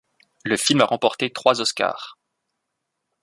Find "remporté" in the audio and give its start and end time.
0.85-1.31